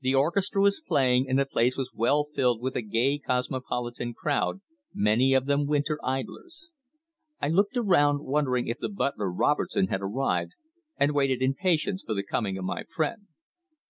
[0.00, 4.62] The orchestra was playing, and the place was well filled with a gay cosmopolitan crowd,
[4.94, 6.70] many of them winter idlers.
[7.42, 10.52] I looked around, wondering if the butler, Robertson, had arrived,
[10.96, 13.26] and waited in patience for the coming of my friend.